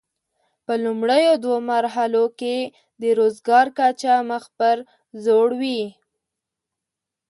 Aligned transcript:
په 0.65 0.73
لومړیو 0.83 1.33
دوو 1.43 1.55
مرحلو 1.71 2.25
کې 2.39 2.57
د 3.01 3.03
روزګار 3.19 3.65
کچه 3.77 4.13
مخ 4.29 4.43
پر 4.57 4.77
ځوړ 5.23 5.49
وي. 5.61 5.81